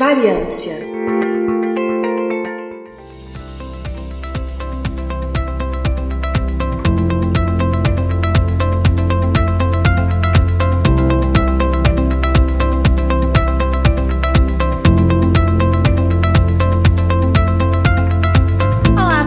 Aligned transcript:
Variância 0.00 0.88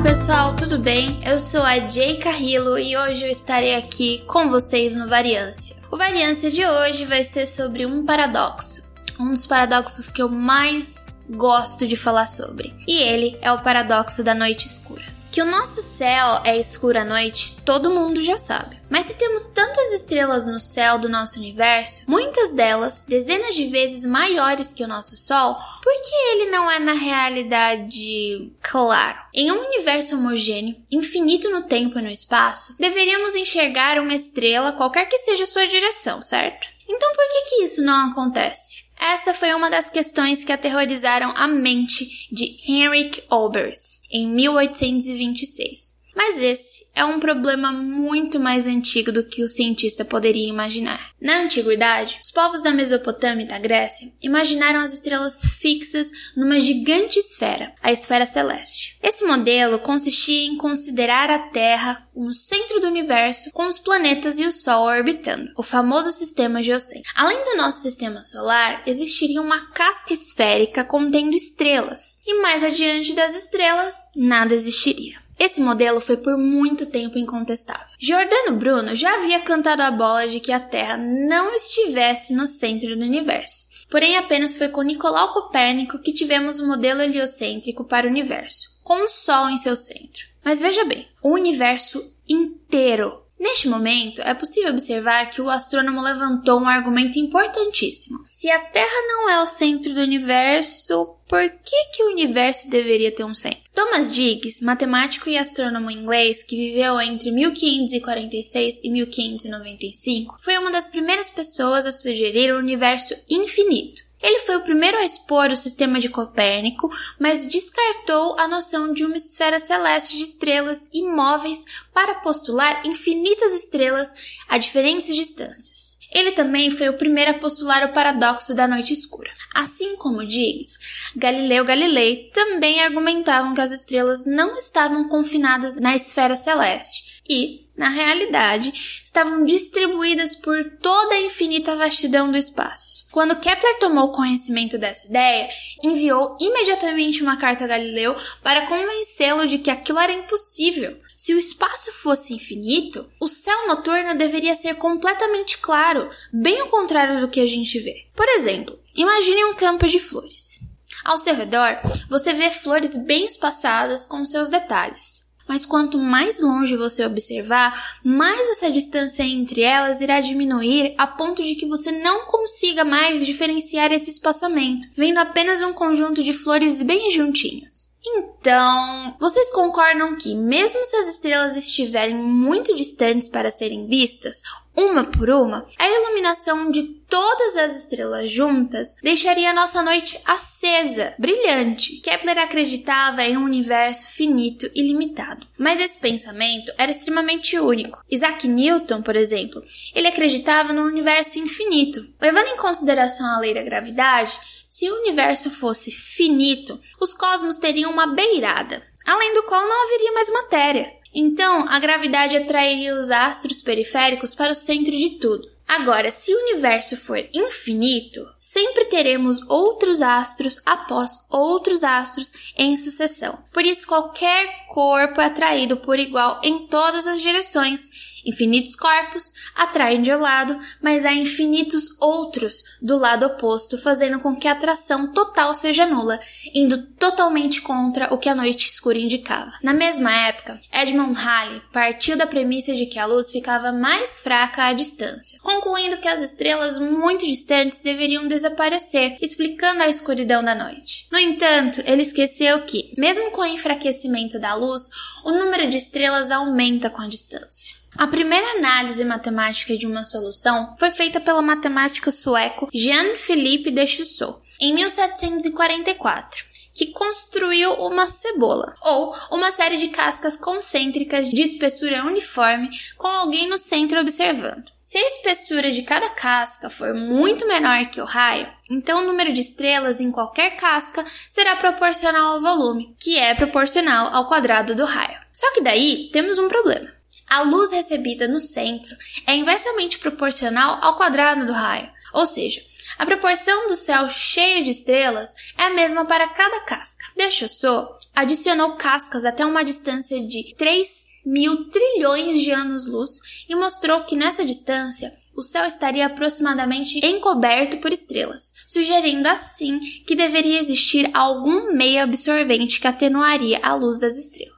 pessoal, 0.03 0.55
tudo 0.55 0.79
bem? 0.79 1.21
Eu 1.23 1.37
sou 1.37 1.61
a 1.61 1.79
Jay 1.87 2.17
Carrillo 2.17 2.79
e 2.79 2.97
hoje 2.97 3.25
eu 3.25 3.31
estarei 3.31 3.75
aqui 3.75 4.23
com 4.25 4.49
vocês 4.49 4.95
no 4.95 5.07
Variância. 5.07 5.75
O 5.91 5.97
Variância 5.97 6.49
de 6.49 6.65
hoje 6.65 7.05
vai 7.05 7.23
ser 7.23 7.47
sobre 7.47 7.85
um 7.85 8.05
paradoxo, 8.05 8.92
um 9.19 9.31
dos 9.31 9.45
paradoxos 9.45 10.09
que 10.09 10.21
eu 10.21 10.29
mais 10.29 11.07
gosto 11.29 11.87
de 11.87 11.95
falar 11.95 12.27
sobre. 12.27 12.73
E 12.87 12.97
ele 12.97 13.37
é 13.41 13.51
o 13.51 13.61
paradoxo 13.61 14.23
da 14.23 14.35
noite 14.35 14.65
escura. 14.65 15.13
Que 15.31 15.41
o 15.41 15.45
nosso 15.45 15.81
céu 15.81 16.41
é 16.43 16.59
escuro 16.59 16.99
à 16.99 17.03
noite, 17.03 17.55
todo 17.65 17.89
mundo 17.89 18.23
já 18.23 18.37
sabe. 18.37 18.79
Mas 18.87 19.07
se 19.07 19.15
temos 19.15 19.47
tantas 19.47 19.91
estrelas 19.91 20.45
no 20.45 20.61
céu 20.61 20.99
do 20.99 21.09
nosso 21.09 21.39
universo, 21.39 22.03
muitas 22.07 22.53
delas 22.53 23.03
dezenas 23.09 23.55
de 23.55 23.65
vezes 23.65 24.05
maiores 24.05 24.71
que 24.71 24.83
o 24.83 24.87
nosso 24.87 25.17
Sol, 25.17 25.55
por 25.81 25.93
que 26.03 26.15
ele 26.33 26.51
não 26.51 26.69
é 26.69 26.77
na 26.77 26.93
realidade 26.93 28.53
claro? 28.61 29.17
Em 29.33 29.51
um 29.51 29.65
universo 29.65 30.15
homogêneo, 30.15 30.75
infinito 30.91 31.49
no 31.49 31.63
tempo 31.63 31.97
e 31.97 32.03
no 32.03 32.11
espaço, 32.11 32.75
deveríamos 32.77 33.33
enxergar 33.33 33.99
uma 33.99 34.13
estrela 34.13 34.73
qualquer 34.73 35.07
que 35.07 35.17
seja 35.17 35.47
sua 35.47 35.65
direção, 35.65 36.23
certo? 36.23 36.67
Então 36.87 37.11
por 37.11 37.25
que, 37.25 37.49
que 37.49 37.63
isso 37.63 37.81
não 37.81 38.11
acontece? 38.11 38.82
Essa 39.05 39.33
foi 39.33 39.53
uma 39.53 39.69
das 39.69 39.89
questões 39.89 40.45
que 40.45 40.51
aterrorizaram 40.53 41.33
a 41.35 41.45
mente 41.45 42.07
de 42.31 42.55
Henrik 42.65 43.21
Olbers 43.29 44.01
em 44.09 44.25
1826. 44.29 46.02
Mas 46.15 46.39
esse 46.39 46.85
é 46.95 47.03
um 47.03 47.19
problema 47.19 47.71
muito 47.71 48.39
mais 48.39 48.67
antigo 48.67 49.11
do 49.11 49.23
que 49.23 49.43
o 49.43 49.49
cientista 49.49 50.05
poderia 50.05 50.47
imaginar. 50.47 51.11
Na 51.19 51.41
antiguidade, 51.41 52.19
os 52.23 52.31
povos 52.31 52.61
da 52.61 52.71
Mesopotâmia 52.71 53.45
e 53.45 53.47
da 53.47 53.57
Grécia 53.57 54.07
imaginaram 54.21 54.79
as 54.79 54.93
estrelas 54.93 55.41
fixas 55.59 56.11
numa 56.35 56.59
gigante 56.59 57.17
esfera, 57.17 57.73
a 57.81 57.91
esfera 57.91 58.25
celeste. 58.25 58.97
Esse 59.01 59.25
modelo 59.25 59.79
consistia 59.79 60.45
em 60.45 60.57
considerar 60.57 61.29
a 61.29 61.39
Terra 61.39 62.07
no 62.15 62.33
centro 62.33 62.79
do 62.79 62.87
universo, 62.87 63.51
com 63.51 63.67
os 63.67 63.79
planetas 63.79 64.37
e 64.37 64.45
o 64.45 64.53
Sol 64.53 64.85
orbitando, 64.85 65.51
o 65.57 65.63
famoso 65.63 66.11
sistema 66.11 66.61
geocêntrico. 66.61 67.09
Além 67.15 67.43
do 67.43 67.57
nosso 67.57 67.81
sistema 67.81 68.23
solar, 68.23 68.83
existiria 68.85 69.41
uma 69.41 69.71
casca 69.71 70.13
esférica 70.13 70.83
contendo 70.83 71.35
estrelas, 71.35 72.19
e 72.25 72.41
mais 72.41 72.63
adiante 72.63 73.13
das 73.13 73.35
estrelas, 73.35 73.95
nada 74.15 74.53
existiria. 74.53 75.23
Esse 75.43 75.59
modelo 75.59 75.99
foi 75.99 76.15
por 76.15 76.37
muito 76.37 76.85
tempo 76.85 77.17
incontestável. 77.17 77.85
Giordano 77.99 78.55
Bruno 78.55 78.95
já 78.95 79.13
havia 79.15 79.41
cantado 79.41 79.81
a 79.81 79.91
bola 79.91 80.25
de 80.25 80.39
que 80.39 80.53
a 80.53 80.59
Terra 80.59 80.95
não 80.95 81.53
estivesse 81.53 82.33
no 82.33 82.47
centro 82.47 82.95
do 82.95 83.03
universo. 83.03 83.67
Porém, 83.89 84.15
apenas 84.15 84.55
foi 84.55 84.69
com 84.69 84.81
Nicolau 84.81 85.33
Copérnico 85.33 85.99
que 85.99 86.13
tivemos 86.13 86.59
o 86.59 86.63
um 86.63 86.67
modelo 86.67 87.01
heliocêntrico 87.01 87.83
para 87.83 88.07
o 88.07 88.09
universo, 88.09 88.69
com 88.85 89.03
o 89.03 89.09
Sol 89.09 89.49
em 89.49 89.57
seu 89.57 89.75
centro. 89.75 90.23
Mas 90.45 90.61
veja 90.61 90.85
bem, 90.85 91.09
o 91.21 91.33
universo 91.33 92.01
inteiro 92.25 93.21
Neste 93.43 93.67
momento, 93.67 94.21
é 94.21 94.33
possível 94.33 94.69
observar 94.69 95.29
que 95.29 95.41
o 95.41 95.49
astrônomo 95.49 96.01
levantou 96.01 96.61
um 96.61 96.67
argumento 96.67 97.19
importantíssimo. 97.19 98.23
Se 98.29 98.49
a 98.49 98.57
Terra 98.57 99.07
não 99.09 99.29
é 99.29 99.43
o 99.43 99.47
centro 99.47 99.93
do 99.93 99.99
universo, 99.99 101.17
por 101.27 101.41
que, 101.49 101.85
que 101.93 102.03
o 102.03 102.11
universo 102.11 102.69
deveria 102.69 103.11
ter 103.11 103.25
um 103.25 103.33
centro? 103.33 103.59
Thomas 103.83 104.15
Diggs, 104.15 104.63
matemático 104.63 105.27
e 105.27 105.37
astrônomo 105.37 105.91
inglês 105.91 106.41
que 106.41 106.55
viveu 106.55 107.01
entre 107.01 107.29
1546 107.31 108.79
e 108.81 108.89
1595, 108.89 110.37
foi 110.41 110.57
uma 110.57 110.71
das 110.71 110.87
primeiras 110.87 111.29
pessoas 111.29 111.85
a 111.85 111.91
sugerir 111.91 112.53
o 112.53 112.59
universo 112.59 113.13
infinito. 113.29 114.01
Ele 114.21 114.39
foi 114.39 114.55
o 114.55 114.63
primeiro 114.63 114.97
a 114.97 115.03
expor 115.03 115.49
o 115.49 115.57
sistema 115.57 115.99
de 115.99 116.07
Copérnico, 116.07 116.89
mas 117.19 117.45
descartou 117.45 118.39
a 118.39 118.47
noção 118.47 118.93
de 118.93 119.03
uma 119.05 119.17
esfera 119.17 119.59
celeste 119.59 120.15
de 120.15 120.23
estrelas 120.23 120.89
imóveis 120.93 121.65
para 121.93 122.15
postular 122.15 122.87
infinitas 122.87 123.53
estrelas 123.53 124.07
a 124.47 124.57
diferentes 124.57 125.13
distâncias. 125.13 125.97
Ele 126.13 126.31
também 126.31 126.69
foi 126.69 126.89
o 126.89 126.97
primeiro 126.97 127.31
a 127.31 127.33
postular 127.35 127.83
o 127.85 127.93
paradoxo 127.93 128.53
da 128.53 128.67
noite 128.67 128.93
escura. 128.93 129.31
Assim 129.53 129.95
como 129.95 130.25
Diggs, 130.25 130.77
Galileu 131.15 131.65
Galilei 131.65 132.29
também 132.33 132.81
argumentavam 132.81 133.53
que 133.53 133.61
as 133.61 133.71
estrelas 133.71 134.25
não 134.25 134.55
estavam 134.55 135.07
confinadas 135.09 135.75
na 135.75 135.95
esfera 135.95 136.37
celeste 136.37 137.21
e, 137.27 137.65
na 137.75 137.89
realidade, 137.89 139.01
estavam 139.03 139.45
distribuídas 139.45 140.35
por 140.35 140.63
toda 140.81 141.15
a 141.15 141.21
infinita 141.21 141.75
vastidão 141.75 142.31
do 142.31 142.37
espaço. 142.37 143.07
Quando 143.11 143.39
Kepler 143.39 143.79
tomou 143.79 144.11
conhecimento 144.11 144.77
dessa 144.77 145.07
ideia, 145.07 145.49
enviou 145.83 146.37
imediatamente 146.39 147.23
uma 147.23 147.37
carta 147.37 147.63
a 147.63 147.67
Galileu 147.67 148.15
para 148.41 148.67
convencê-lo 148.67 149.47
de 149.47 149.57
que 149.59 149.71
aquilo 149.71 149.99
era 149.99 150.13
impossível. 150.13 150.97
Se 151.23 151.33
o 151.33 151.39
espaço 151.39 151.89
fosse 151.93 152.33
infinito, 152.33 153.09
o 153.17 153.29
céu 153.29 153.65
noturno 153.65 154.13
deveria 154.13 154.57
ser 154.57 154.75
completamente 154.75 155.57
claro, 155.57 156.09
bem 156.33 156.59
ao 156.59 156.67
contrário 156.67 157.21
do 157.21 157.29
que 157.29 157.39
a 157.39 157.45
gente 157.45 157.79
vê. 157.79 158.07
Por 158.13 158.27
exemplo, 158.27 158.77
imagine 158.93 159.45
um 159.45 159.53
campo 159.53 159.87
de 159.87 160.01
flores. 160.01 160.59
Ao 161.01 161.17
seu 161.17 161.33
redor, 161.33 161.79
você 162.09 162.33
vê 162.33 162.51
flores 162.51 163.05
bem 163.05 163.23
espaçadas 163.25 164.05
com 164.05 164.25
seus 164.25 164.49
detalhes. 164.49 165.31
Mas 165.47 165.65
quanto 165.65 165.97
mais 165.97 166.41
longe 166.41 166.75
você 166.75 167.05
observar, 167.05 168.01
mais 168.03 168.49
essa 168.49 168.69
distância 168.69 169.23
entre 169.23 169.61
elas 169.61 170.01
irá 170.01 170.19
diminuir 170.19 170.93
a 170.97 171.07
ponto 171.07 171.41
de 171.41 171.55
que 171.55 171.65
você 171.65 171.89
não 171.89 172.25
consiga 172.25 172.83
mais 172.83 173.25
diferenciar 173.25 173.93
esse 173.93 174.09
espaçamento, 174.09 174.89
vendo 174.97 175.19
apenas 175.19 175.61
um 175.61 175.71
conjunto 175.71 176.21
de 176.21 176.33
flores 176.33 176.83
bem 176.83 177.11
juntinhas. 177.11 177.92
Então, 178.05 179.15
vocês 179.19 179.49
concordam 179.51 180.17
que, 180.17 180.35
mesmo 180.35 180.85
se 180.85 180.95
as 180.97 181.09
estrelas 181.09 181.55
estiverem 181.55 182.15
muito 182.15 182.75
distantes 182.75 183.29
para 183.29 183.49
serem 183.49 183.87
vistas, 183.87 184.41
uma 184.75 185.03
por 185.03 185.29
uma, 185.29 185.67
a 185.77 185.87
iluminação 185.87 186.71
de 186.71 186.83
todas 187.07 187.55
as 187.57 187.77
estrelas 187.77 188.31
juntas 188.31 188.95
deixaria 189.03 189.53
nossa 189.53 189.83
noite 189.83 190.19
acesa, 190.25 191.13
brilhante. 191.19 191.97
Kepler 191.97 192.39
acreditava 192.39 193.23
em 193.23 193.37
um 193.37 193.43
universo 193.43 194.07
finito 194.07 194.69
e 194.73 194.81
limitado. 194.81 195.45
Mas 195.57 195.79
esse 195.79 195.99
pensamento 195.99 196.73
era 196.77 196.91
extremamente 196.91 197.57
único. 197.59 198.03
Isaac 198.09 198.47
Newton, 198.47 199.03
por 199.03 199.15
exemplo, 199.15 199.63
ele 199.93 200.07
acreditava 200.07 200.73
no 200.73 200.83
universo 200.83 201.37
infinito. 201.37 202.07
Levando 202.19 202.47
em 202.47 202.57
consideração 202.57 203.27
a 203.27 203.39
lei 203.39 203.53
da 203.53 203.61
gravidade, 203.61 204.37
se 204.65 204.89
o 204.89 204.99
universo 205.01 205.51
fosse 205.51 205.91
finito, 205.91 206.81
os 206.99 207.13
cosmos 207.13 207.59
teriam 207.59 207.91
uma 207.91 208.07
beirada, 208.07 208.81
além 209.05 209.33
do 209.35 209.43
qual 209.43 209.61
não 209.61 209.83
haveria 209.85 210.13
mais 210.13 210.31
matéria. 210.31 211.02
Então, 211.13 211.65
a 211.69 211.79
gravidade 211.79 212.35
atrairia 212.35 212.95
os 212.95 213.11
astros 213.11 213.61
periféricos 213.61 214.33
para 214.33 214.51
o 214.51 214.55
centro 214.55 214.91
de 214.91 215.11
tudo. 215.11 215.52
Agora, 215.67 216.11
se 216.11 216.33
o 216.33 216.39
universo 216.49 216.95
for 216.95 217.17
infinito, 217.33 218.27
sempre 218.37 218.85
teremos 218.85 219.41
outros 219.49 220.01
astros 220.01 220.61
após 220.65 221.25
outros 221.29 221.83
astros 221.83 222.53
em 222.57 222.77
sucessão. 222.77 223.43
Por 223.51 223.65
isso, 223.65 223.87
qualquer 223.87 224.67
corpo 224.67 225.19
é 225.19 225.25
atraído 225.25 225.77
por 225.77 225.99
igual 225.99 226.39
em 226.43 226.67
todas 226.67 227.07
as 227.07 227.21
direções 227.21 228.13
Infinitos 228.25 228.75
corpos 228.75 229.33
atraem 229.55 230.01
de 230.01 230.11
um 230.11 230.19
lado, 230.19 230.57
mas 230.81 231.05
há 231.05 231.13
infinitos 231.13 231.89
outros 231.99 232.63
do 232.81 232.97
lado 232.97 233.25
oposto, 233.25 233.77
fazendo 233.77 234.19
com 234.19 234.35
que 234.35 234.47
a 234.47 234.53
atração 234.53 235.11
total 235.13 235.53
seja 235.53 235.85
nula, 235.85 236.19
indo 236.53 236.83
totalmente 236.93 237.61
contra 237.61 238.13
o 238.13 238.17
que 238.17 238.29
a 238.29 238.35
noite 238.35 238.65
escura 238.65 238.97
indicava. 238.97 239.51
Na 239.61 239.73
mesma 239.73 240.11
época, 240.11 240.59
Edmund 240.71 241.19
Halley 241.19 241.61
partiu 241.71 242.15
da 242.15 242.25
premissa 242.25 242.73
de 242.73 242.85
que 242.85 242.97
a 242.97 243.05
luz 243.05 243.29
ficava 243.29 243.71
mais 243.71 244.19
fraca 244.19 244.65
à 244.65 244.73
distância, 244.73 245.39
concluindo 245.53 245.97
que 245.97 246.07
as 246.07 246.21
estrelas 246.21 246.79
muito 246.79 247.25
distantes 247.25 247.81
deveriam 247.81 248.27
desaparecer, 248.27 249.17
explicando 249.21 249.83
a 249.83 249.87
escuridão 249.87 250.43
da 250.43 250.55
noite. 250.55 251.07
No 251.11 251.19
entanto, 251.19 251.81
ele 251.85 252.01
esqueceu 252.01 252.61
que, 252.61 252.93
mesmo 252.97 253.31
com 253.31 253.41
o 253.41 253.45
enfraquecimento 253.45 254.39
da 254.39 254.55
luz, 254.55 254.89
o 255.23 255.31
número 255.31 255.69
de 255.69 255.77
estrelas 255.77 256.31
aumenta 256.31 256.89
com 256.89 257.01
a 257.01 257.07
distância. 257.07 257.75
A 257.95 258.07
primeira 258.07 258.57
análise 258.57 259.05
matemática 259.05 259.77
de 259.77 259.85
uma 259.85 260.03
solução 260.03 260.75
foi 260.77 260.91
feita 260.91 261.19
pelo 261.19 261.43
matemático 261.43 262.11
sueco 262.11 262.67
Jean 262.73 263.15
Philippe 263.15 263.69
de 263.69 263.85
Chusseau 263.85 264.41
em 264.59 264.73
1744 264.73 266.53
que 266.73 266.87
construiu 266.87 267.73
uma 267.73 268.07
cebola, 268.07 268.73
ou 268.81 269.15
uma 269.31 269.51
série 269.51 269.77
de 269.77 269.89
cascas 269.89 270.35
concêntricas 270.35 271.29
de 271.29 271.41
espessura 271.41 272.03
uniforme 272.03 272.69
com 272.97 273.07
alguém 273.07 273.47
no 273.47 273.59
centro 273.59 273.99
observando. 273.99 274.72
Se 274.83 274.97
a 274.97 275.07
espessura 275.07 275.71
de 275.71 275.81
cada 275.83 276.09
casca 276.09 276.69
for 276.69 276.93
muito 276.93 277.47
menor 277.47 277.85
que 277.85 278.01
o 278.01 278.05
raio, 278.05 278.51
então 278.69 278.99
o 278.99 279.05
número 279.05 279.31
de 279.31 279.39
estrelas 279.39 280.01
em 280.01 280.11
qualquer 280.11 280.57
casca 280.57 281.05
será 281.29 281.55
proporcional 281.55 282.33
ao 282.33 282.41
volume, 282.41 282.93
que 282.99 283.17
é 283.17 283.33
proporcional 283.33 284.13
ao 284.13 284.27
quadrado 284.27 284.75
do 284.75 284.83
raio. 284.83 285.17
Só 285.33 285.53
que 285.53 285.61
daí 285.61 286.09
temos 286.11 286.37
um 286.37 286.49
problema. 286.49 286.91
A 287.29 287.43
luz 287.43 287.71
recebida 287.71 288.27
no 288.27 288.41
centro 288.41 288.93
é 289.25 289.33
inversamente 289.33 289.99
proporcional 289.99 290.77
ao 290.81 290.97
quadrado 290.97 291.45
do 291.45 291.53
raio, 291.53 291.89
ou 292.11 292.25
seja, 292.25 292.61
a 292.97 293.05
proporção 293.05 293.69
do 293.69 293.77
céu 293.77 294.09
cheio 294.09 294.65
de 294.65 294.69
estrelas 294.69 295.33
é 295.57 295.63
a 295.63 295.73
mesma 295.73 296.03
para 296.03 296.27
cada 296.27 296.59
casca. 296.59 297.05
Deschaussot 297.15 297.95
adicionou 298.13 298.75
cascas 298.75 299.23
até 299.23 299.45
uma 299.45 299.63
distância 299.63 300.19
de 300.27 300.53
3 300.57 301.02
mil 301.25 301.69
trilhões 301.69 302.41
de 302.41 302.51
anos-luz 302.51 303.45
e 303.47 303.55
mostrou 303.55 304.03
que 304.03 304.15
nessa 304.15 304.45
distância 304.45 305.13
o 305.35 305.41
céu 305.41 305.65
estaria 305.65 306.05
aproximadamente 306.05 307.03
encoberto 307.03 307.77
por 307.77 307.91
estrelas, 307.91 308.53
sugerindo 308.67 309.27
assim 309.27 309.79
que 310.05 310.15
deveria 310.15 310.59
existir 310.59 311.09
algum 311.13 311.73
meio 311.73 312.03
absorvente 312.03 312.79
que 312.79 312.87
atenuaria 312.87 313.59
a 313.63 313.73
luz 313.73 313.99
das 313.99 314.17
estrelas. 314.17 314.52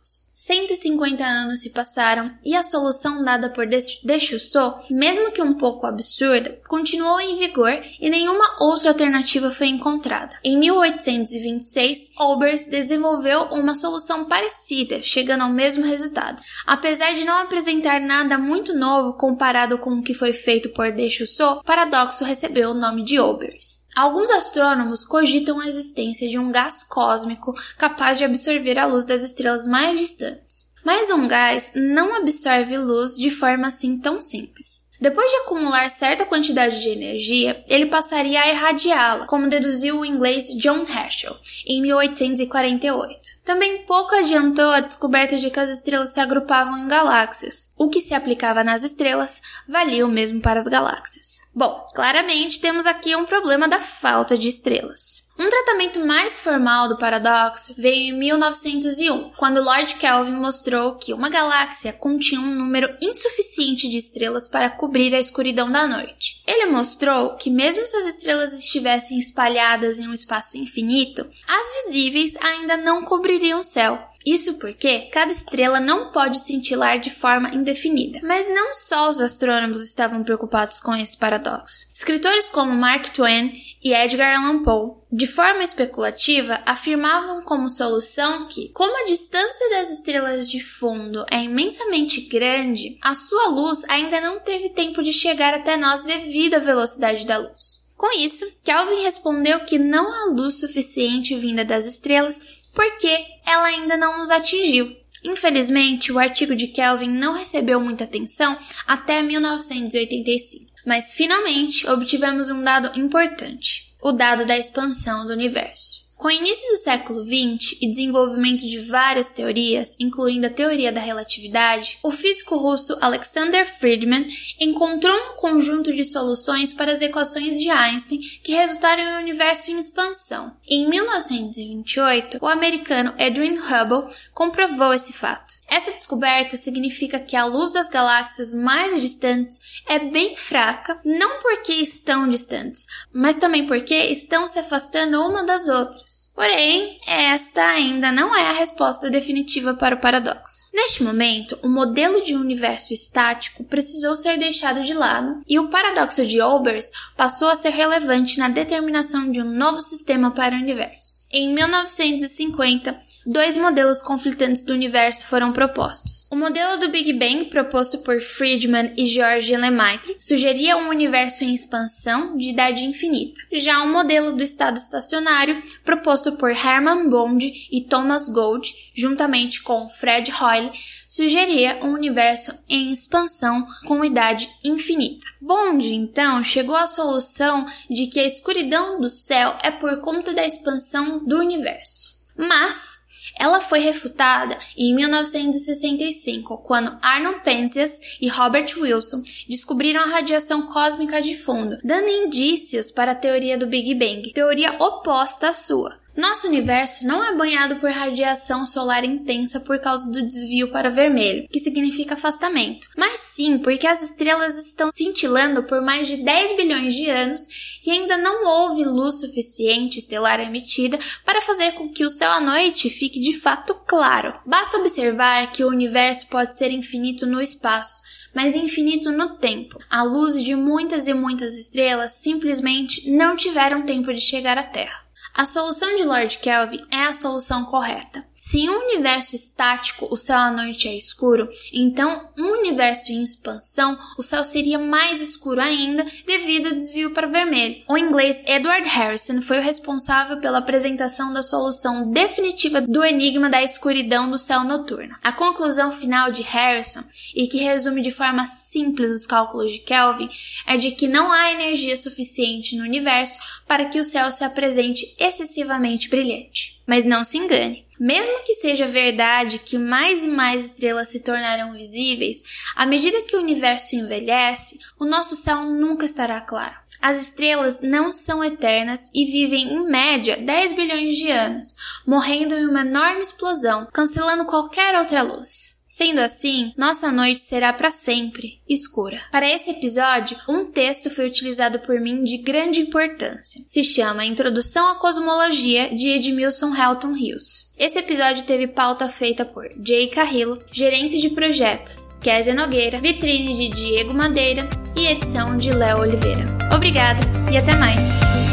150 0.45 1.25
anos 1.25 1.61
se 1.61 1.71
passaram 1.71 2.31
e 2.43 2.55
a 2.55 2.61
solução 2.61 3.23
dada 3.23 3.49
por 3.49 3.65
Deschusseau, 3.65 4.79
mesmo 4.91 5.31
que 5.31 5.41
um 5.41 5.55
pouco 5.55 5.87
absurda, 5.87 6.59
continuou 6.67 7.19
em 7.19 7.35
vigor 7.35 7.81
e 7.99 8.11
nenhuma 8.11 8.57
outra 8.59 8.89
alternativa 8.89 9.49
foi 9.49 9.69
encontrada. 9.69 10.37
Em 10.43 10.55
1826, 10.59 12.11
Olbers 12.19 12.67
desenvolveu 12.67 13.45
uma 13.45 13.73
solução 13.73 14.25
parecida, 14.25 15.01
chegando 15.01 15.41
ao 15.41 15.49
mesmo 15.49 15.83
resultado. 15.83 16.43
Apesar 16.67 17.15
de 17.15 17.25
não 17.25 17.39
apresentar 17.39 17.99
nada 17.99 18.37
muito 18.37 18.71
novo 18.71 19.13
comparado 19.13 19.79
com 19.79 19.95
o 19.95 20.03
que 20.03 20.13
foi 20.13 20.31
feito 20.31 20.69
por 20.69 20.91
Deschusseau, 20.91 21.53
o 21.53 21.63
paradoxo 21.63 22.23
recebeu 22.23 22.69
o 22.69 22.75
nome 22.75 23.03
de 23.03 23.19
Olbers. 23.19 23.84
Alguns 23.95 24.29
astrônomos 24.29 25.05
cogitam 25.05 25.57
a 25.59 25.67
existência 25.69 26.27
de 26.27 26.37
um 26.37 26.51
gás 26.51 26.83
cósmico 26.83 27.53
capaz 27.77 28.17
de 28.17 28.25
absorver 28.25 28.77
a 28.77 28.85
luz 28.85 29.05
das 29.05 29.23
estrelas 29.23 29.65
mais 29.65 29.97
distantes. 29.97 30.73
Mas 30.83 31.09
um 31.09 31.25
gás 31.27 31.71
não 31.73 32.13
absorve 32.13 32.77
luz 32.77 33.15
de 33.15 33.29
forma 33.29 33.67
assim 33.67 33.97
tão 33.97 34.19
simples. 34.19 34.84
Depois 34.99 35.29
de 35.29 35.37
acumular 35.37 35.89
certa 35.91 36.25
quantidade 36.25 36.81
de 36.81 36.89
energia, 36.89 37.63
ele 37.67 37.87
passaria 37.87 38.41
a 38.41 38.49
irradiá-la, 38.49 39.25
como 39.25 39.49
deduziu 39.49 39.99
o 39.99 40.05
inglês 40.05 40.47
John 40.57 40.85
Herschel 40.87 41.35
em 41.65 41.81
1848. 41.81 43.35
Também 43.43 43.83
pouco 43.83 44.15
adiantou 44.15 44.71
a 44.71 44.79
descoberta 44.79 45.37
de 45.37 45.49
que 45.49 45.59
as 45.59 45.69
estrelas 45.69 46.11
se 46.11 46.19
agrupavam 46.19 46.77
em 46.77 46.87
galáxias. 46.87 47.71
O 47.77 47.89
que 47.89 48.01
se 48.01 48.13
aplicava 48.13 48.63
nas 48.63 48.83
estrelas 48.83 49.41
valia 49.67 50.05
o 50.05 50.09
mesmo 50.09 50.41
para 50.41 50.59
as 50.59 50.67
galáxias. 50.67 51.41
Bom, 51.53 51.85
claramente 51.93 52.59
temos 52.59 52.85
aqui 52.85 53.15
um 53.15 53.25
problema 53.25 53.67
da 53.67 53.79
falta 53.79 54.37
de 54.37 54.47
estrelas. 54.47 55.24
Um 55.37 55.49
tratamento 55.49 56.05
mais 56.05 56.39
formal 56.39 56.87
do 56.87 56.97
paradoxo 56.97 57.73
veio 57.77 58.13
em 58.13 58.17
1901, 58.17 59.31
quando 59.35 59.61
Lord 59.61 59.95
Kelvin 59.95 60.31
mostrou 60.31 60.95
que 60.95 61.13
uma 61.13 61.29
galáxia 61.29 61.91
continha 61.91 62.39
um 62.39 62.55
número 62.55 62.95
insuficiente 63.01 63.89
de 63.89 63.97
estrelas 63.97 64.47
para 64.47 64.69
cobrir 64.69 65.13
a 65.13 65.19
escuridão 65.19 65.69
da 65.69 65.85
noite. 65.85 66.41
Ele 66.47 66.67
mostrou 66.67 67.35
que, 67.35 67.49
mesmo 67.49 67.85
se 67.85 67.97
as 67.97 68.05
estrelas 68.05 68.53
estivessem 68.53 69.19
espalhadas 69.19 69.99
em 69.99 70.07
um 70.07 70.13
espaço 70.13 70.57
infinito, 70.57 71.29
as 71.45 71.85
visíveis 71.85 72.37
ainda 72.37 72.77
não 72.77 73.01
cobririam 73.01 73.59
o 73.59 73.63
céu. 73.63 74.14
Isso 74.25 74.55
porque 74.55 75.01
cada 75.11 75.31
estrela 75.31 75.79
não 75.79 76.11
pode 76.11 76.39
cintilar 76.39 76.99
de 76.99 77.11
forma 77.11 77.53
indefinida. 77.53 78.19
Mas 78.23 78.49
não 78.49 78.73
só 78.73 79.09
os 79.09 79.21
astrônomos 79.21 79.83
estavam 79.83 80.23
preocupados 80.23 80.79
com 80.79 80.95
esse 80.95 81.15
paradoxo. 81.15 81.85
Escritores 81.93 82.49
como 82.49 82.73
Mark 82.73 83.09
Twain 83.13 83.53
e 83.83 83.93
Edgar 83.93 84.39
Allan 84.39 84.63
Poe, 84.63 84.95
de 85.11 85.27
forma 85.27 85.63
especulativa, 85.63 86.59
afirmavam 86.65 87.43
como 87.43 87.69
solução 87.69 88.47
que, 88.47 88.69
como 88.69 88.97
a 89.03 89.07
distância 89.07 89.69
das 89.69 89.91
estrelas 89.91 90.49
de 90.49 90.59
fundo 90.59 91.23
é 91.31 91.43
imensamente 91.43 92.21
grande, 92.21 92.97
a 93.01 93.13
sua 93.13 93.49
luz 93.49 93.83
ainda 93.87 94.19
não 94.19 94.39
teve 94.39 94.69
tempo 94.69 95.03
de 95.03 95.13
chegar 95.13 95.53
até 95.53 95.77
nós 95.77 96.01
devido 96.01 96.55
à 96.55 96.59
velocidade 96.59 97.27
da 97.27 97.37
luz. 97.37 97.85
Com 97.95 98.11
isso, 98.19 98.45
Kelvin 98.63 99.03
respondeu 99.03 99.61
que 99.61 99.79
não 99.79 100.11
há 100.11 100.33
luz 100.33 100.59
suficiente 100.59 101.37
vinda 101.37 101.63
das 101.63 101.85
estrelas 101.85 102.64
porque 102.75 103.25
ela 103.45 103.65
ainda 103.67 103.97
não 103.97 104.19
nos 104.19 104.29
atingiu. 104.29 104.95
Infelizmente, 105.23 106.11
o 106.11 106.19
artigo 106.19 106.55
de 106.55 106.67
Kelvin 106.67 107.09
não 107.09 107.33
recebeu 107.33 107.81
muita 107.81 108.03
atenção 108.03 108.55
até 108.85 109.23
1985, 109.23 110.71
mas 110.85 111.15
finalmente 111.15 111.87
obtivemos 111.89 112.51
um 112.51 112.61
dado 112.61 112.99
importante: 112.99 113.95
o 113.99 114.11
dado 114.11 114.45
da 114.45 114.55
expansão 114.55 115.25
do 115.25 115.33
universo. 115.33 116.04
Com 116.17 116.29
o 116.29 116.31
início 116.31 116.71
do 116.71 116.77
século 116.77 117.23
XX 117.25 117.77
e 117.81 117.89
desenvolvimento 117.89 118.65
de 118.65 118.79
várias 118.79 119.29
teorias, 119.29 119.97
incluindo 119.99 120.47
a 120.47 120.49
teoria 120.49 120.91
da 120.91 121.01
relatividade, 121.01 121.99
o 122.01 122.09
físico 122.09 122.55
russo 122.55 122.97
Alexander 123.01 123.65
Friedman 123.65 124.25
encontrou 124.59 125.13
um 125.13 125.35
conjunto 125.35 125.93
de 125.93 126.05
soluções 126.05 126.73
para 126.73 126.93
as 126.93 127.01
equações 127.01 127.59
de 127.59 127.69
Einstein 127.69 128.19
que 128.41 128.53
resultaram 128.53 129.03
em 129.03 129.15
um 129.15 129.19
universo 129.19 129.69
em 129.69 129.79
expansão. 129.79 130.55
Em 130.65 130.87
1928, 130.87 132.37
o 132.41 132.47
americano 132.47 133.13
Edwin 133.17 133.57
Hubble 133.57 134.11
comprovou 134.33 134.93
esse 134.93 135.11
fato. 135.11 135.53
Essa 135.75 135.91
descoberta 135.91 136.55
significa 136.55 137.19
que 137.19 137.35
a 137.35 137.43
luz 137.43 137.73
das 137.73 137.89
galáxias 137.89 138.53
mais 138.53 139.01
distantes 139.01 139.59
é 139.85 139.99
bem 139.99 140.37
fraca, 140.37 140.97
não 141.03 141.41
porque 141.41 141.73
estão 141.73 142.29
distantes, 142.29 142.85
mas 143.11 143.35
também 143.35 143.67
porque 143.67 143.93
estão 143.93 144.47
se 144.47 144.57
afastando 144.57 145.19
uma 145.19 145.43
das 145.43 145.67
outras. 145.67 146.31
Porém, 146.33 146.97
esta 147.05 147.61
ainda 147.61 148.09
não 148.09 148.33
é 148.33 148.43
a 148.43 148.53
resposta 148.53 149.09
definitiva 149.09 149.73
para 149.73 149.95
o 149.95 149.99
paradoxo. 149.99 150.63
Neste 150.73 151.03
momento, 151.03 151.59
o 151.61 151.67
modelo 151.67 152.23
de 152.23 152.35
universo 152.35 152.93
estático 152.93 153.65
precisou 153.65 154.15
ser 154.15 154.37
deixado 154.37 154.81
de 154.81 154.93
lado 154.93 155.41
e 155.45 155.59
o 155.59 155.67
paradoxo 155.67 156.25
de 156.25 156.39
Olbers 156.39 156.89
passou 157.17 157.49
a 157.49 157.55
ser 157.57 157.71
relevante 157.71 158.39
na 158.39 158.47
determinação 158.47 159.29
de 159.29 159.41
um 159.41 159.51
novo 159.51 159.81
sistema 159.81 160.31
para 160.31 160.55
o 160.55 160.59
universo. 160.59 161.27
Em 161.33 161.53
1950, 161.53 162.97
dois 163.25 163.57
modelos 163.57 164.01
conflitantes 164.01 164.63
do 164.63 164.73
universo 164.73 165.25
foram 165.25 165.51
propostos. 165.51 166.29
O 166.31 166.35
modelo 166.35 166.77
do 166.77 166.89
Big 166.89 167.11
Bang, 167.13 167.45
proposto 167.45 167.99
por 167.99 168.21
Friedman 168.21 168.93
e 168.95 169.05
George 169.05 169.55
Lemaitre, 169.55 170.15
sugeria 170.19 170.77
um 170.77 170.89
universo 170.89 171.43
em 171.43 171.53
expansão 171.53 172.37
de 172.37 172.49
idade 172.49 172.85
infinita. 172.85 173.41
Já 173.51 173.81
o 173.83 173.91
modelo 173.91 174.33
do 174.33 174.43
estado 174.43 174.77
estacionário, 174.77 175.61
proposto 175.83 176.33
por 176.33 176.51
Hermann 176.51 177.09
Bond 177.09 177.51
e 177.71 177.81
Thomas 177.81 178.29
Gold, 178.29 178.73
juntamente 178.93 179.61
com 179.61 179.89
Fred 179.89 180.31
Hoyle, 180.31 180.71
sugeria 181.07 181.79
um 181.81 181.93
universo 181.93 182.53
em 182.69 182.91
expansão 182.91 183.65
com 183.85 184.03
idade 184.03 184.49
infinita. 184.63 185.25
Bond, 185.41 185.93
então, 185.93 186.43
chegou 186.43 186.75
à 186.75 186.87
solução 186.87 187.65
de 187.89 188.07
que 188.07 188.19
a 188.19 188.27
escuridão 188.27 188.99
do 188.99 189.09
céu 189.09 189.57
é 189.63 189.71
por 189.71 190.01
conta 190.01 190.33
da 190.33 190.45
expansão 190.45 191.23
do 191.23 191.37
universo. 191.37 192.15
Mas 192.37 193.04
ela 193.37 193.59
foi 193.59 193.79
refutada 193.79 194.57
em 194.77 194.95
1965, 194.95 196.57
quando 196.59 196.97
Arnold 197.01 197.41
Penzias 197.43 197.99
e 198.21 198.27
Robert 198.27 198.73
Wilson 198.77 199.21
descobriram 199.47 200.01
a 200.01 200.05
radiação 200.05 200.67
cósmica 200.67 201.21
de 201.21 201.35
fundo, 201.35 201.77
dando 201.83 202.09
indícios 202.09 202.91
para 202.91 203.11
a 203.11 203.15
teoria 203.15 203.57
do 203.57 203.67
Big 203.67 203.93
Bang, 203.95 204.31
teoria 204.31 204.75
oposta 204.79 205.49
à 205.49 205.53
sua. 205.53 206.04
Nosso 206.15 206.47
universo 206.47 207.05
não 207.05 207.21
é 207.21 207.35
banhado 207.35 207.75
por 207.75 207.89
radiação 207.89 208.65
solar 208.65 209.03
intensa 209.03 209.59
por 209.59 209.79
causa 209.79 210.09
do 210.09 210.25
desvio 210.25 210.71
para 210.71 210.89
vermelho, 210.89 211.45
que 211.49 211.59
significa 211.59 212.13
afastamento, 212.13 212.87
mas 212.95 213.19
sim 213.19 213.57
porque 213.57 213.85
as 213.85 214.01
estrelas 214.01 214.57
estão 214.57 214.89
cintilando 214.93 215.63
por 215.63 215.81
mais 215.81 216.07
de 216.07 216.17
10 216.17 216.55
bilhões 216.55 216.93
de 216.93 217.09
anos 217.09 217.79
e 217.85 217.91
ainda 217.91 218.15
não 218.17 218.45
houve 218.45 218.85
luz 218.85 219.19
suficiente 219.19 219.99
estelar 219.99 220.39
emitida 220.39 220.97
para 221.25 221.41
fazer 221.41 221.73
com 221.73 221.89
que 221.89 222.05
o 222.05 222.09
céu 222.09 222.31
à 222.31 222.39
noite 222.39 222.89
fique 222.89 223.19
de 223.19 223.33
fato 223.33 223.75
claro. 223.85 224.33
Basta 224.45 224.77
observar 224.77 225.51
que 225.51 225.65
o 225.65 225.69
universo 225.69 226.27
pode 226.27 226.57
ser 226.57 226.71
infinito 226.71 227.25
no 227.25 227.41
espaço, 227.41 228.01
mas 228.33 228.55
infinito 228.55 229.11
no 229.11 229.35
tempo. 229.37 229.79
A 229.89 230.03
luz 230.03 230.41
de 230.41 230.55
muitas 230.55 231.07
e 231.07 231.13
muitas 231.13 231.55
estrelas 231.55 232.13
simplesmente 232.13 233.09
não 233.09 233.35
tiveram 233.35 233.85
tempo 233.85 234.13
de 234.13 234.21
chegar 234.21 234.57
à 234.57 234.63
Terra. 234.63 235.04
A 235.37 235.45
solução 235.45 235.97
de 235.97 236.05
Lord 236.05 236.37
Kelvin 236.37 236.87
é 236.89 237.03
a 237.03 237.13
solução 237.13 237.65
correta. 237.65 238.25
Se 238.45 238.59
em 238.59 238.69
um 238.69 238.77
universo 238.85 239.35
estático 239.35 240.07
o 240.11 240.15
céu 240.15 240.37
à 240.37 240.51
noite 240.51 240.87
é 240.87 240.95
escuro, 240.95 241.49
então 241.73 242.29
um 242.37 242.59
universo 242.59 243.11
em 243.11 243.23
expansão 243.23 243.97
o 244.19 244.21
céu 244.21 244.45
seria 244.45 244.77
mais 244.77 245.19
escuro 245.19 245.59
ainda 245.59 246.05
devido 246.27 246.67
ao 246.67 246.75
desvio 246.75 247.09
para 247.09 247.25
vermelho. 247.25 247.81
O 247.89 247.97
inglês 247.97 248.43
Edward 248.45 248.87
Harrison 248.87 249.41
foi 249.41 249.57
o 249.57 249.63
responsável 249.63 250.37
pela 250.37 250.59
apresentação 250.59 251.33
da 251.33 251.41
solução 251.41 252.11
definitiva 252.11 252.81
do 252.81 253.03
enigma 253.03 253.49
da 253.49 253.63
escuridão 253.63 254.29
do 254.29 254.37
céu 254.37 254.63
noturno. 254.63 255.15
A 255.23 255.31
conclusão 255.31 255.91
final 255.91 256.31
de 256.31 256.43
Harrison, 256.43 257.01
e 257.33 257.47
que 257.47 257.57
resume 257.57 258.03
de 258.03 258.11
forma 258.11 258.45
simples 258.45 259.09
os 259.09 259.25
cálculos 259.25 259.71
de 259.71 259.79
Kelvin, 259.79 260.29
é 260.67 260.77
de 260.77 260.91
que 260.91 261.07
não 261.07 261.31
há 261.31 261.51
energia 261.51 261.97
suficiente 261.97 262.75
no 262.75 262.83
universo 262.83 263.39
para 263.67 263.85
que 263.85 263.99
o 263.99 264.05
céu 264.05 264.31
se 264.31 264.43
apresente 264.43 265.15
excessivamente 265.17 266.09
brilhante. 266.09 266.79
Mas 266.85 267.05
não 267.05 267.25
se 267.25 267.39
engane. 267.39 267.84
Mesmo 267.99 268.43
que 268.43 268.53
seja 268.55 268.85
verdade 268.85 269.59
que 269.59 269.77
mais 269.77 270.23
e 270.23 270.27
mais 270.27 270.65
estrelas 270.65 271.09
se 271.09 271.21
tornarão 271.21 271.73
visíveis, 271.73 272.43
à 272.75 272.85
medida 272.85 273.21
que 273.23 273.35
o 273.35 273.39
universo 273.39 273.95
envelhece, 273.95 274.77
o 274.99 275.05
nosso 275.05 275.35
céu 275.35 275.63
nunca 275.63 276.05
estará 276.05 276.41
claro. 276.41 276.75
As 277.01 277.17
estrelas 277.17 277.81
não 277.81 278.11
são 278.11 278.43
eternas 278.43 279.11
e 279.13 279.25
vivem 279.25 279.73
em 279.73 279.85
média 279.85 280.37
10 280.37 280.73
bilhões 280.73 281.15
de 281.15 281.29
anos, 281.29 281.75
morrendo 282.05 282.55
em 282.55 282.65
uma 282.65 282.81
enorme 282.81 283.21
explosão, 283.21 283.87
cancelando 283.93 284.45
qualquer 284.45 284.97
outra 284.97 285.21
luz. 285.21 285.74
Sendo 285.95 286.19
assim, 286.19 286.73
nossa 286.77 287.09
noite 287.09 287.39
será 287.39 287.71
para 287.71 287.89
sempre 287.89 288.59
escura. 288.67 289.17
Para 289.31 289.49
esse 289.49 289.71
episódio, 289.71 290.37
um 290.45 290.65
texto 290.65 291.09
foi 291.09 291.25
utilizado 291.25 291.79
por 291.79 292.01
mim 292.01 292.21
de 292.21 292.37
grande 292.37 292.81
importância. 292.81 293.61
Se 293.69 293.81
chama 293.81 294.25
Introdução 294.25 294.89
à 294.89 294.95
Cosmologia 294.95 295.95
de 295.95 296.09
Edmilson 296.09 296.75
Helton 296.75 297.13
Rios. 297.13 297.73
Esse 297.79 297.99
episódio 297.99 298.43
teve 298.43 298.67
pauta 298.67 299.07
feita 299.07 299.45
por 299.45 299.69
Jay 299.81 300.07
Carrillo, 300.07 300.61
gerência 300.69 301.17
de 301.21 301.29
projetos, 301.29 302.09
Kézia 302.21 302.53
Nogueira, 302.53 302.99
vitrine 302.99 303.55
de 303.55 303.69
Diego 303.69 304.13
Madeira 304.13 304.69
e 304.97 305.07
edição 305.07 305.55
de 305.55 305.71
Léo 305.71 305.99
Oliveira. 305.99 306.45
Obrigada 306.75 307.21
e 307.49 307.55
até 307.55 307.73
mais! 307.73 308.44